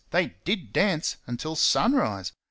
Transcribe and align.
they 0.09 0.33
did 0.45 0.73
dance! 0.73 1.17
until 1.27 1.55
sun 1.55 1.93
rise. 1.93 2.33